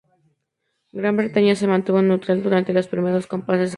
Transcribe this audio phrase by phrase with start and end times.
[0.99, 3.69] Gran Bretaña se mantuvo neutral durante los primeros compases de la contienda.